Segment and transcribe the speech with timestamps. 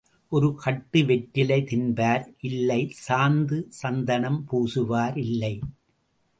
[0.31, 5.53] ஒரு கட்டு வெற்றிலை தின்பார் இல்லை, சாந்து சந்தனம் பூசுவார் இல்லை.